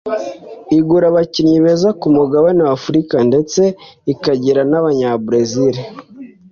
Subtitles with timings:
[0.77, 3.61] igura abakinnyi beza ku mugabane wa Afurika ndetse
[4.13, 5.75] ikagira n’Abanya-Brazil